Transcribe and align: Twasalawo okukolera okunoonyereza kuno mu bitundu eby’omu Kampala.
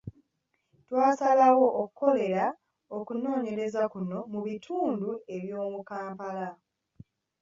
Twasalawo 0.87 1.67
okukolera 1.81 2.45
okunoonyereza 2.97 3.81
kuno 3.93 4.17
mu 4.31 4.39
bitundu 4.47 5.09
eby’omu 5.35 5.79
Kampala. 5.89 6.47